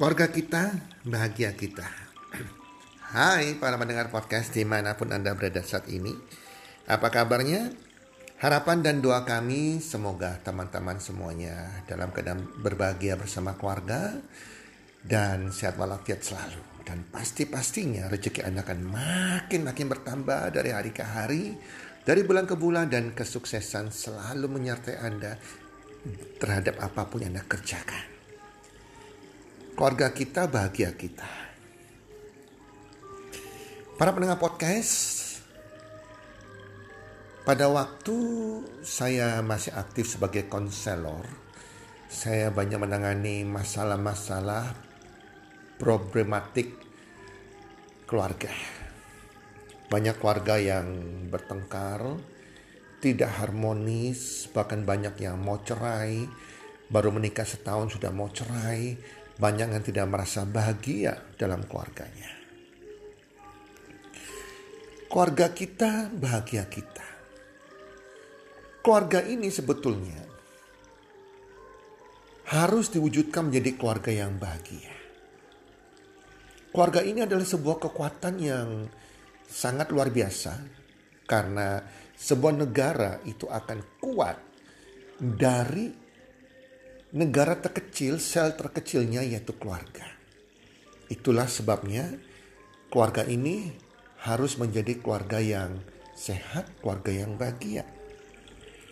[0.00, 1.84] Keluarga kita, bahagia kita.
[3.12, 6.16] Hai para pendengar podcast di mana pun Anda berada saat ini.
[6.88, 7.68] Apa kabarnya?
[8.40, 14.16] Harapan dan doa kami semoga teman-teman semuanya dalam keadaan berbahagia bersama keluarga
[15.04, 16.64] dan sehat walafiat selalu.
[16.80, 21.60] Dan pasti-pastinya rezeki Anda akan makin-makin bertambah dari hari ke hari,
[22.08, 25.36] dari bulan ke bulan dan kesuksesan selalu menyertai Anda
[26.40, 28.09] terhadap apa pun yang Anda kerjakan.
[29.80, 31.24] Keluarga kita bahagia kita.
[33.96, 35.40] Para pendengar podcast,
[37.48, 38.16] pada waktu
[38.84, 41.24] saya masih aktif sebagai konselor,
[42.12, 44.76] saya banyak menangani masalah-masalah
[45.80, 46.76] problematik
[48.04, 48.52] keluarga.
[49.88, 50.92] Banyak keluarga yang
[51.32, 52.20] bertengkar,
[53.00, 56.28] tidak harmonis, bahkan banyak yang mau cerai,
[56.92, 62.28] baru menikah setahun sudah mau cerai, banyak yang tidak merasa bahagia dalam keluarganya.
[65.08, 67.08] Keluarga kita bahagia kita.
[68.84, 70.20] Keluarga ini sebetulnya
[72.52, 74.92] harus diwujudkan menjadi keluarga yang bahagia.
[76.70, 78.68] Keluarga ini adalah sebuah kekuatan yang
[79.42, 80.52] sangat luar biasa
[81.26, 81.82] karena
[82.14, 84.38] sebuah negara itu akan kuat
[85.18, 85.99] dari
[87.10, 90.06] negara terkecil, sel terkecilnya yaitu keluarga.
[91.10, 92.06] Itulah sebabnya
[92.86, 93.74] keluarga ini
[94.22, 95.82] harus menjadi keluarga yang
[96.14, 97.82] sehat, keluarga yang bahagia.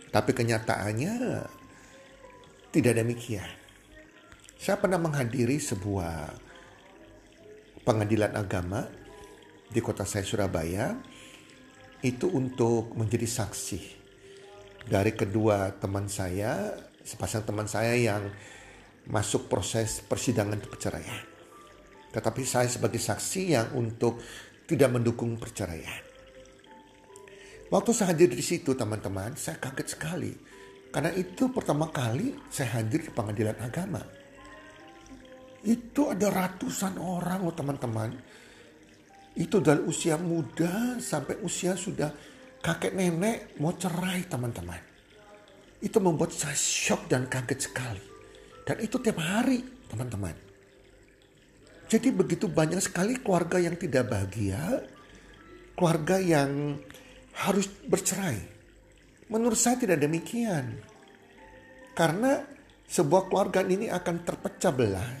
[0.09, 1.45] Tapi kenyataannya
[2.75, 3.49] tidak demikian.
[4.59, 6.35] Saya pernah menghadiri sebuah
[7.87, 8.83] pengadilan agama
[9.69, 10.97] di kota saya Surabaya
[12.03, 13.81] itu untuk menjadi saksi
[14.89, 18.29] dari kedua teman saya sepasang teman saya yang
[19.09, 21.25] masuk proses persidangan perceraian.
[22.13, 24.21] Tetapi saya sebagai saksi yang untuk
[24.69, 26.05] tidak mendukung perceraian.
[27.69, 30.33] Waktu saya hadir di situ teman-teman, saya kaget sekali.
[30.89, 34.01] Karena itu pertama kali saya hadir di pengadilan agama.
[35.65, 38.09] Itu ada ratusan orang loh teman-teman.
[39.37, 42.09] Itu dari usia muda sampai usia sudah
[42.57, 44.88] kakek nenek mau cerai teman-teman.
[45.79, 48.03] Itu membuat saya shock dan kaget sekali.
[48.67, 50.35] Dan itu tiap hari, teman-teman.
[51.89, 54.85] Jadi begitu banyak sekali keluarga yang tidak bahagia,
[55.73, 56.77] keluarga yang
[57.33, 58.37] harus bercerai.
[59.33, 60.85] Menurut saya tidak demikian.
[61.97, 62.45] Karena
[62.85, 65.11] sebuah keluarga ini akan terpecah belah.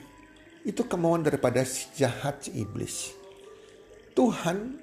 [0.61, 3.15] Itu kemauan daripada si jahat si iblis.
[4.13, 4.77] Tuhan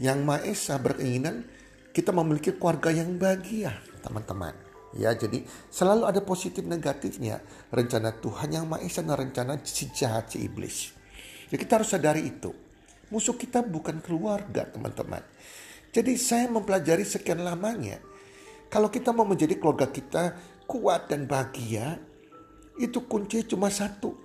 [0.00, 1.44] yang Maha Esa berkeinginan
[1.92, 4.71] kita memiliki keluarga yang bahagia, teman-teman.
[4.92, 5.40] Ya, jadi
[5.72, 7.40] selalu ada positif negatifnya.
[7.72, 10.92] Rencana Tuhan yang Maha Esa dan rencana si jahat si iblis.
[11.48, 12.52] Jadi kita harus sadari itu.
[13.08, 15.24] Musuh kita bukan keluarga, teman-teman.
[15.92, 18.00] Jadi saya mempelajari sekian lamanya.
[18.72, 22.00] Kalau kita mau menjadi keluarga kita kuat dan bahagia,
[22.80, 24.16] itu kunci cuma satu.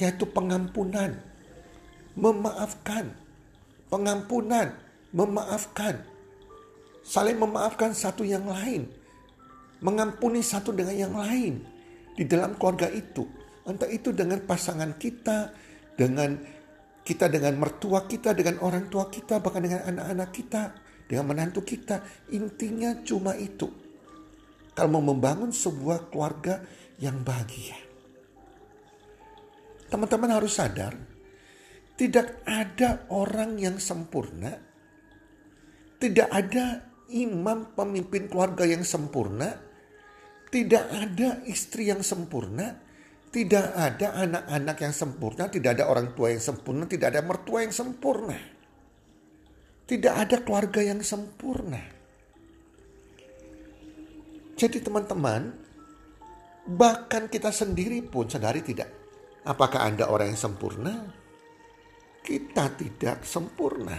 [0.00, 1.16] Yaitu pengampunan.
[2.16, 3.12] Memaafkan.
[3.88, 4.72] Pengampunan.
[5.12, 6.00] Memaafkan.
[7.04, 9.03] Saling memaafkan satu yang lain
[9.84, 11.60] mengampuni satu dengan yang lain
[12.16, 13.28] di dalam keluarga itu.
[13.68, 15.52] Entah itu dengan pasangan kita,
[15.96, 16.40] dengan
[17.04, 20.62] kita dengan mertua kita, dengan orang tua kita, bahkan dengan anak-anak kita,
[21.04, 22.00] dengan menantu kita.
[22.32, 23.68] Intinya cuma itu.
[24.72, 26.64] Kalau mau membangun sebuah keluarga
[26.98, 27.78] yang bahagia.
[29.92, 30.96] Teman-teman harus sadar,
[31.94, 34.50] tidak ada orang yang sempurna.
[35.94, 39.73] Tidak ada imam pemimpin keluarga yang sempurna
[40.54, 42.78] tidak ada istri yang sempurna,
[43.34, 47.74] tidak ada anak-anak yang sempurna, tidak ada orang tua yang sempurna, tidak ada mertua yang
[47.74, 48.38] sempurna.
[49.84, 51.82] Tidak ada keluarga yang sempurna.
[54.54, 55.50] Jadi teman-teman,
[56.70, 58.88] bahkan kita sendiri pun sadari tidak.
[59.42, 60.94] Apakah Anda orang yang sempurna?
[62.22, 63.98] Kita tidak sempurna.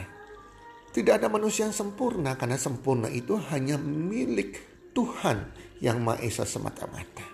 [0.95, 5.37] Tidak ada manusia yang sempurna karena sempurna itu hanya milik Tuhan
[5.83, 7.27] yang Maha Esa semata-mata.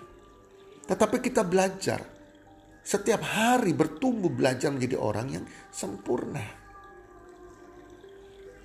[0.82, 2.02] Tetapi kita belajar
[2.82, 6.42] setiap hari bertumbuh belajar menjadi orang yang sempurna.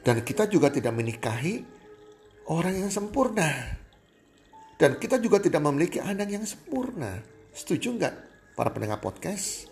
[0.01, 1.61] Dan kita juga tidak menikahi
[2.49, 3.77] orang yang sempurna.
[4.77, 7.21] Dan kita juga tidak memiliki anak yang sempurna.
[7.53, 8.15] Setuju nggak
[8.57, 9.69] para pendengar podcast?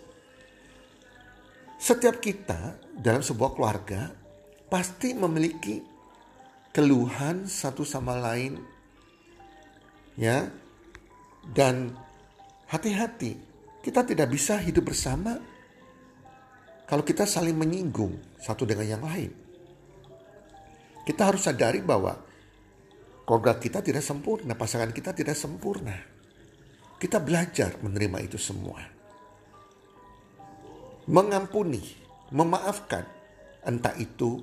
[1.82, 4.10] Setiap kita dalam sebuah keluarga
[4.70, 5.82] pasti memiliki
[6.70, 8.75] keluhan satu sama lain
[10.16, 10.48] ya
[11.54, 11.94] dan
[12.66, 13.38] hati-hati
[13.86, 15.38] Kita tidak bisa hidup bersama
[16.90, 19.30] kalau kita saling menyinggung satu dengan yang lain.
[21.06, 22.18] Kita harus sadari bahwa
[23.22, 25.94] keluarga kita tidak sempurna, pasangan kita tidak sempurna.
[26.98, 28.82] Kita belajar menerima itu semua.
[31.06, 31.82] Mengampuni,
[32.34, 33.06] memaafkan,
[33.62, 34.42] entah itu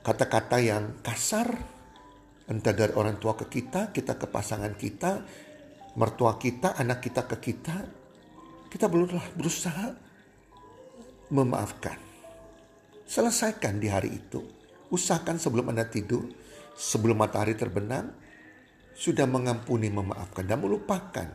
[0.00, 1.75] kata-kata yang kasar,
[2.46, 5.22] entah dari orang tua ke kita, kita ke pasangan kita,
[5.98, 7.76] mertua kita, anak kita ke kita,
[8.70, 9.94] kita belumlah berusaha
[11.30, 11.98] memaafkan.
[13.06, 14.42] Selesaikan di hari itu.
[14.86, 16.30] Usahakan sebelum Anda tidur,
[16.78, 18.14] sebelum matahari terbenam,
[18.94, 21.28] sudah mengampuni, memaafkan, dan melupakan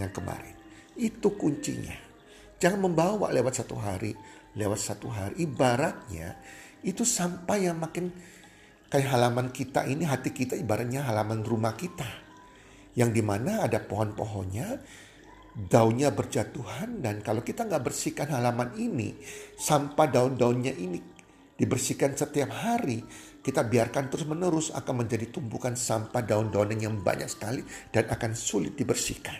[0.00, 0.56] yang kemarin.
[0.96, 1.96] Itu kuncinya.
[2.56, 4.16] Jangan membawa lewat satu hari,
[4.56, 5.44] lewat satu hari.
[5.44, 6.40] Ibaratnya
[6.80, 8.08] itu sampai yang makin
[8.88, 12.06] kayak halaman kita ini, hati kita ibaratnya halaman rumah kita.
[12.94, 14.78] Yang di mana ada pohon-pohonnya,
[15.54, 19.14] daunnya berjatuhan dan kalau kita nggak bersihkan halaman ini
[19.54, 20.98] sampah daun-daunnya ini
[21.54, 23.06] dibersihkan setiap hari
[23.44, 27.60] kita biarkan terus menerus akan menjadi tumpukan sampah daun-daun yang banyak sekali
[27.92, 29.36] dan akan sulit dibersihkan.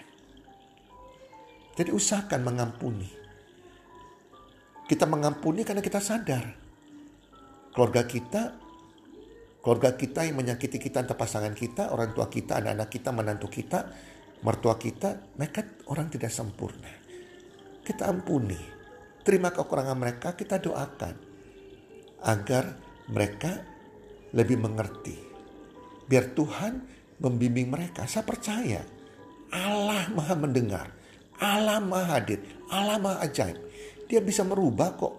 [1.75, 3.09] Jadi usahakan mengampuni.
[4.85, 6.45] Kita mengampuni karena kita sadar
[7.73, 8.43] keluarga kita
[9.65, 13.81] keluarga kita yang menyakiti kita entah pasangan kita, orang tua kita, anak-anak kita, menantu kita
[14.45, 16.93] mertua kita, mereka orang tidak sempurna.
[17.81, 18.61] Kita ampuni.
[19.25, 21.17] Terima kekurangan mereka, kita doakan.
[22.29, 22.77] Agar
[23.09, 23.65] mereka
[24.37, 25.17] lebih mengerti.
[26.05, 26.73] Biar Tuhan
[27.25, 28.05] membimbing mereka.
[28.05, 28.85] Saya percaya
[29.49, 30.93] Allah maha mendengar.
[31.41, 32.45] Allah maha hadir.
[32.69, 33.57] Allah maha ajaib.
[34.05, 35.15] Dia bisa merubah kok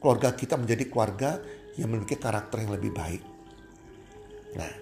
[0.00, 1.40] keluarga kita menjadi keluarga
[1.80, 3.29] yang memiliki karakter yang lebih baik.
[4.58, 4.72] Nah,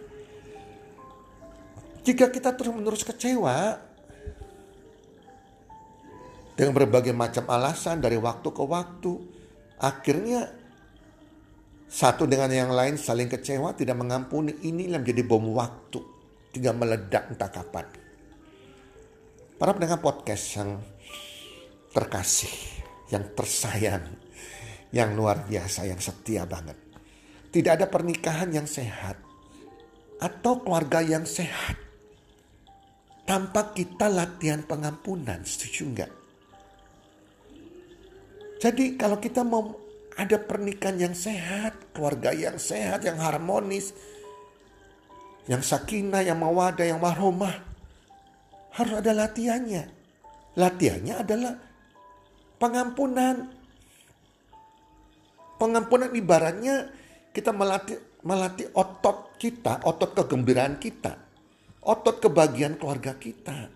[2.08, 3.76] jika kita terus-menerus kecewa
[6.56, 9.12] dengan berbagai macam alasan dari waktu ke waktu,
[9.76, 10.48] akhirnya
[11.84, 16.00] satu dengan yang lain saling kecewa, tidak mengampuni, ini yang menjadi bom waktu,
[16.56, 17.86] tidak meledak entah kapan.
[19.60, 20.80] Para pendengar podcast yang
[21.92, 22.52] terkasih,
[23.12, 24.04] yang tersayang,
[24.96, 26.76] yang luar biasa, yang setia banget.
[27.52, 29.27] Tidak ada pernikahan yang sehat
[30.18, 31.78] atau keluarga yang sehat
[33.28, 35.44] tanpa kita latihan pengampunan.
[35.44, 36.12] Setuju enggak?
[38.58, 39.78] Jadi kalau kita mau
[40.18, 43.94] ada pernikahan yang sehat, keluarga yang sehat, yang harmonis,
[45.46, 47.54] yang sakinah, yang mawadah, yang warhomah,
[48.74, 49.86] harus ada latihannya.
[50.58, 51.54] Latihannya adalah
[52.58, 53.54] pengampunan.
[55.62, 56.90] Pengampunan ibaratnya
[57.30, 61.28] kita melatih melatih otot kita, otot kegembiraan kita
[61.88, 63.72] otot kebahagiaan keluarga kita.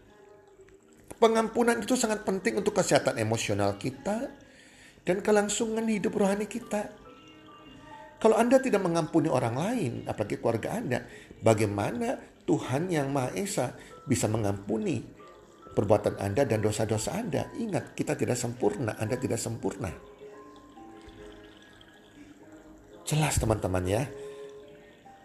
[1.17, 4.29] Pengampunan itu sangat penting untuk kesehatan emosional kita
[5.09, 6.93] dan kelangsungan hidup rohani kita.
[8.21, 11.03] Kalau Anda tidak mengampuni orang lain, apalagi keluarga Anda,
[11.43, 13.75] bagaimana Tuhan yang Maha Esa
[14.07, 15.03] bisa mengampuni
[15.75, 17.51] perbuatan Anda dan dosa-dosa Anda?
[17.59, 19.91] Ingat, kita tidak sempurna, Anda tidak sempurna.
[23.03, 24.07] Jelas teman-teman ya.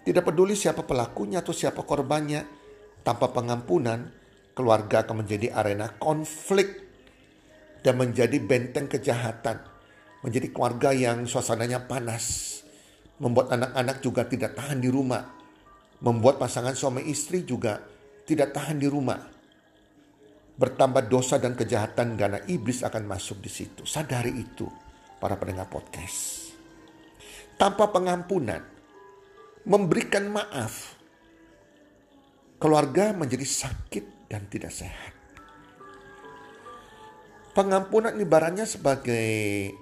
[0.08, 2.48] Tidak peduli siapa pelakunya atau siapa korbannya,
[3.04, 4.08] tanpa pengampunan,
[4.56, 6.80] keluarga akan menjadi arena konflik
[7.84, 9.68] dan menjadi benteng kejahatan.
[10.24, 12.56] Menjadi keluarga yang suasananya panas.
[13.20, 15.28] Membuat anak-anak juga tidak tahan di rumah.
[16.00, 17.76] Membuat pasangan suami istri juga
[18.24, 19.20] tidak tahan di rumah.
[20.56, 23.84] Bertambah dosa dan kejahatan karena iblis akan masuk di situ.
[23.84, 24.72] Sadari itu
[25.20, 26.48] para pendengar podcast.
[27.60, 28.77] Tanpa pengampunan,
[29.68, 30.96] memberikan maaf,
[32.56, 35.12] keluarga menjadi sakit dan tidak sehat.
[37.52, 39.76] Pengampunan ibaratnya sebagai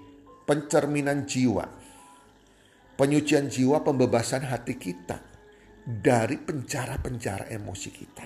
[0.50, 1.70] pencerminan jiwa,
[2.98, 5.22] penyucian jiwa, pembebasan hati kita
[5.86, 8.26] dari penjara-penjara emosi kita.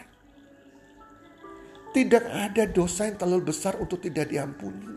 [1.90, 4.96] Tidak ada dosa yang terlalu besar untuk tidak diampuni.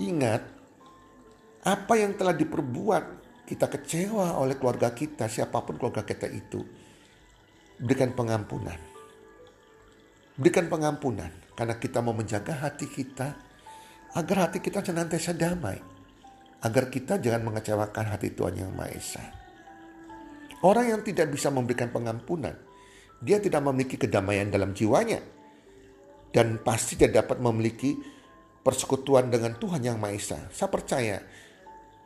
[0.00, 0.42] Ingat,
[1.66, 6.66] apa yang telah diperbuat, kita kecewa oleh keluarga kita, siapa pun keluarga kita itu
[7.78, 8.76] berikan pengampunan.
[10.36, 13.38] Berikan pengampunan karena kita mau menjaga hati kita
[14.18, 15.78] agar hati kita senantiasa damai.
[16.66, 19.24] Agar kita jangan mengecewakan hati Tuhan Yang Maha Esa.
[20.64, 22.56] Orang yang tidak bisa memberikan pengampunan,
[23.22, 25.20] dia tidak memiliki kedamaian dalam jiwanya.
[26.32, 27.94] Dan pasti tidak dapat memiliki
[28.66, 30.38] persekutuan dengan Tuhan Yang Maha Esa.
[30.50, 31.16] Saya percaya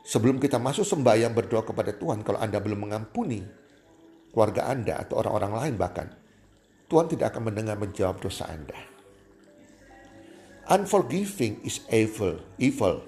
[0.01, 3.41] sebelum kita masuk sembahyang berdoa kepada Tuhan, kalau Anda belum mengampuni
[4.31, 6.07] keluarga Anda atau orang-orang lain bahkan,
[6.91, 8.75] Tuhan tidak akan mendengar menjawab dosa Anda.
[10.71, 12.39] Unforgiving is evil.
[12.55, 13.03] Evil.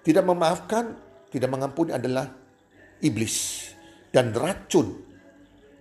[0.00, 0.96] Tidak memaafkan,
[1.28, 2.28] tidak mengampuni adalah
[3.04, 3.68] iblis
[4.12, 5.00] dan racun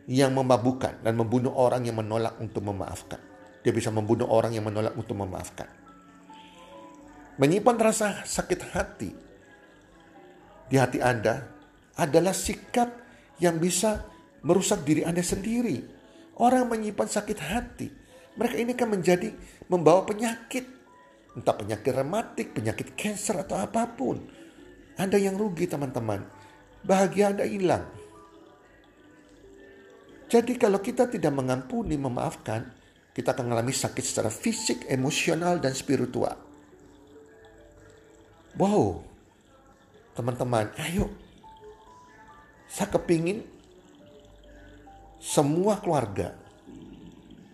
[0.10, 3.20] yang memabukkan dan membunuh orang yang menolak untuk memaafkan.
[3.64, 5.68] Dia bisa membunuh orang yang menolak untuk memaafkan.
[7.40, 9.29] Menyimpan rasa sakit hati
[10.70, 11.42] di hati Anda
[11.98, 12.88] adalah sikap
[13.42, 14.06] yang bisa
[14.46, 15.98] merusak diri Anda sendiri.
[16.40, 17.88] Orang menyimpan sakit hati,
[18.40, 19.34] mereka ini kan menjadi
[19.68, 20.64] membawa penyakit.
[21.36, 24.24] Entah penyakit rematik, penyakit cancer atau apa pun.
[24.96, 26.24] Anda yang rugi teman-teman.
[26.80, 27.84] Bahagia Anda hilang.
[30.30, 32.72] Jadi kalau kita tidak mengampuni, memaafkan,
[33.12, 36.38] kita akan mengalami sakit secara fisik, emosional, dan spiritual.
[38.56, 39.09] Wow,
[40.20, 41.08] teman-teman, ayo.
[42.68, 43.48] Saya kepingin
[45.24, 46.36] semua keluarga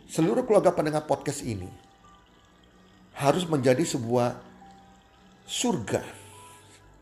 [0.10, 1.70] seluruh keluarga pendengar podcast ini
[3.14, 4.38] harus menjadi sebuah
[5.46, 6.02] surga,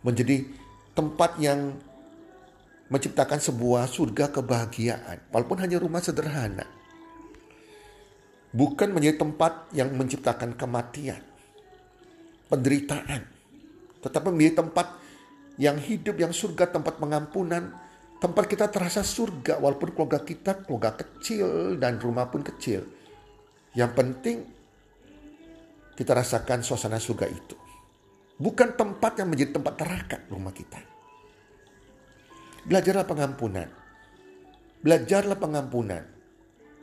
[0.03, 0.51] menjadi
[0.91, 1.79] tempat yang
[2.91, 6.67] menciptakan sebuah surga kebahagiaan, walaupun hanya rumah sederhana.
[8.53, 11.23] Bukan menjadi tempat yang menciptakan kematian,
[12.51, 13.25] penderitaan,
[14.05, 15.02] tetapi menjadi tempat
[15.57, 17.73] yang hidup, yang surga, tempat pengampunan,
[18.17, 23.03] tempat kita terasa surga, walaupun keluarga kita keluarga kecil dan rumah pun kecil
[23.73, 24.45] yang penting
[25.97, 27.57] kita rasakan suasana surga itu.
[28.37, 30.81] Bukan tempat yang menjadi tempat neraka rumah kita.
[32.65, 33.69] Belajarlah pengampunan.
[34.81, 36.03] Belajarlah pengampunan.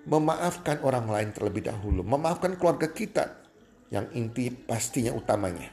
[0.06, 2.06] Memaafkan orang lain terlebih dahulu.
[2.06, 3.38] Memaafkan keluarga kita.
[3.90, 5.70] Yang inti pastinya utamanya.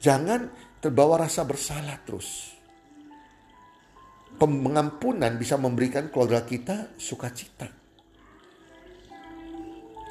[0.00, 0.48] Jangan
[0.80, 2.52] terbawa rasa bersalah terus.
[4.36, 7.86] Pengampunan bisa memberikan keluarga kita sukacita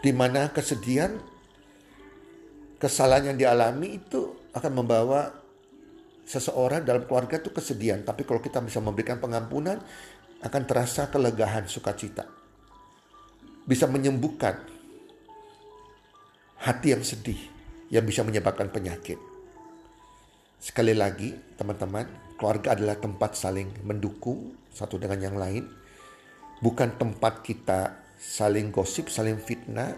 [0.05, 1.17] di mana kesedihan,
[2.77, 5.33] kesalahan yang dialami itu akan membawa
[6.21, 8.05] seseorang dalam keluarga itu kesedihan.
[8.05, 9.81] Tapi kalau kita bisa memberikan pengampunan,
[10.45, 12.29] akan terasa kelegahan, sukacita.
[13.65, 14.61] Bisa menyembuhkan
[16.61, 17.41] hati yang sedih,
[17.89, 19.17] yang bisa menyebabkan penyakit.
[20.65, 21.29] Sekali lagi,
[21.61, 25.61] teman-teman, keluarga adalah tempat saling mendukung satu dengan yang lain,
[26.57, 29.93] bukan tempat kita saling gosip, saling fitnah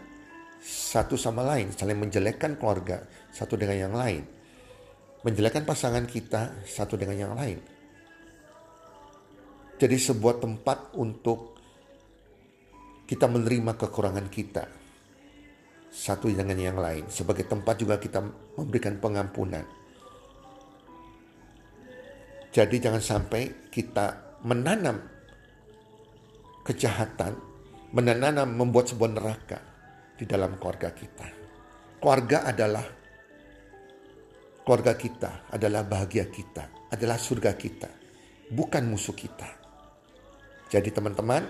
[0.60, 3.00] satu sama lain, saling menjelekkan keluarga
[3.32, 4.28] satu dengan yang lain.
[5.24, 7.64] Menjelekkan pasangan kita satu dengan yang lain.
[9.80, 11.56] Jadi sebuah tempat untuk
[13.08, 14.68] kita menerima kekurangan kita
[15.88, 17.08] satu dengan yang lain.
[17.08, 18.20] Sebagai tempat juga kita
[18.60, 19.87] memberikan pengampunan.
[22.58, 24.98] Jadi jangan sampai kita menanam
[26.66, 27.38] kejahatan
[27.94, 29.62] menanam membuat sebuah neraka
[30.18, 31.28] di dalam keluarga kita.
[32.02, 32.82] Keluarga adalah
[34.66, 37.94] keluarga kita, adalah bahagia kita, adalah surga kita,
[38.50, 39.54] bukan musuh kita.
[40.74, 41.46] Jadi teman-teman,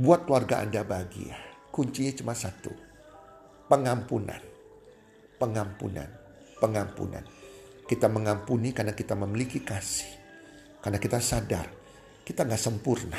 [0.00, 1.36] buat keluarga Anda bahagia.
[1.68, 2.72] Kuncinya cuma satu.
[3.68, 4.40] Pengampunan.
[5.36, 6.08] Pengampunan.
[6.56, 7.41] Pengampunan.
[7.92, 10.08] Kita mengampuni karena kita memiliki kasih.
[10.80, 11.84] Karena kita sadar
[12.22, 13.18] kita nggak sempurna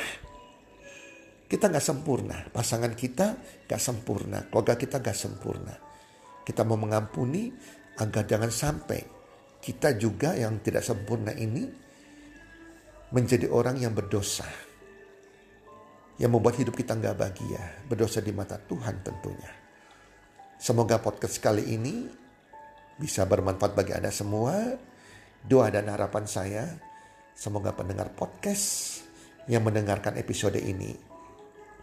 [1.44, 3.38] kita nggak sempurna, pasangan kita
[3.68, 5.74] nggak sempurna, keluarga kita nggak sempurna.
[6.42, 7.52] Kita mau mengampuni
[8.00, 9.00] agar jangan sampai
[9.62, 11.68] kita juga yang tidak sempurna ini
[13.12, 14.48] menjadi orang yang berdosa.
[16.18, 19.52] Yang membuat hidup kita nggak bahagia, berdosa di mata Tuhan tentunya.
[20.58, 22.23] Semoga podcast kali ini
[22.98, 24.78] bisa bermanfaat bagi Anda semua.
[25.44, 26.64] Doa dan harapan saya,
[27.36, 29.00] semoga pendengar podcast
[29.44, 30.96] yang mendengarkan episode ini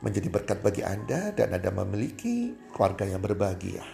[0.02, 3.86] menjadi berkat bagi Anda dan Anda memiliki keluarga yang berbahagia.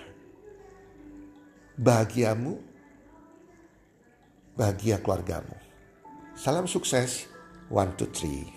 [1.77, 2.57] Bahagiamu,
[4.55, 5.53] bahagia keluargamu.
[6.33, 7.27] Salam sukses,
[7.67, 8.56] one, two, three.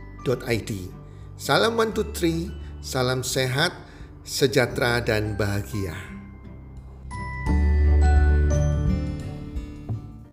[0.21, 0.93] Salam One
[1.33, 2.53] Salam 123,
[2.85, 3.73] salam sehat,
[4.21, 6.20] sejahtera dan bahagia.